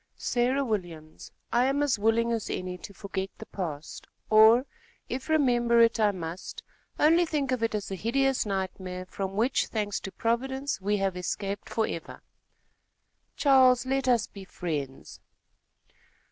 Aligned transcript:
"Sarah 0.17 0.65
Williams, 0.65 1.31
I 1.53 1.65
am 1.65 1.83
as 1.83 1.99
willing 1.99 2.31
as 2.31 2.49
any 2.49 2.75
to 2.75 2.91
forget 2.91 3.29
the 3.37 3.45
past, 3.45 4.07
or, 4.31 4.65
if 5.09 5.29
remember 5.29 5.79
it 5.79 5.99
I 5.99 6.09
must, 6.09 6.63
only 6.97 7.23
think 7.23 7.51
of 7.51 7.61
it 7.61 7.75
as 7.75 7.91
a 7.91 7.95
hideous 7.95 8.43
nightmare 8.43 9.05
from 9.05 9.35
which, 9.35 9.67
thanks 9.67 9.99
to 9.99 10.11
Providence, 10.11 10.81
we 10.81 10.97
have 10.97 11.15
escaped 11.15 11.69
forever." 11.69 12.23
"Charles, 13.35 13.85
let 13.85 14.07
us 14.07 14.25
be 14.25 14.43
friends." 14.43 15.19